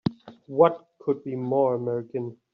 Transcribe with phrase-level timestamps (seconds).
[0.47, 2.35] What could be more American!